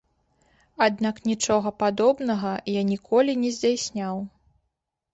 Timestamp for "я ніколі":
2.79-3.39